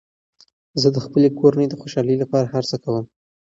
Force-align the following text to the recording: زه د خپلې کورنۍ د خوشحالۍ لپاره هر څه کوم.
زه 0.81 0.87
د 0.95 0.97
خپلې 1.05 1.29
کورنۍ 1.39 1.67
د 1.69 1.73
خوشحالۍ 1.81 2.15
لپاره 2.19 2.51
هر 2.53 2.63
څه 2.69 2.75
کوم. 2.83 3.05